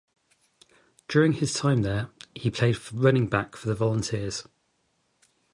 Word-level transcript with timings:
During 1.07 1.33
his 1.33 1.53
time 1.53 1.83
there, 1.83 2.09
he 2.33 2.49
played 2.49 2.75
Running 2.91 3.27
Back 3.27 3.55
for 3.55 3.67
the 3.67 3.75
Volunteers. 3.75 4.47